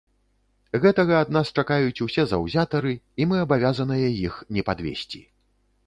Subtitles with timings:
[0.85, 5.25] Гэтага ад нас чакаюць усе заўзятары, і мы абавязаныя іх не падвесці.